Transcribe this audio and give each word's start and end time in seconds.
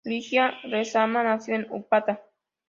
Ligia 0.03 0.57
Lezama 0.63 1.21
nació 1.21 1.53
en 1.53 1.67
Upata. 1.69 2.23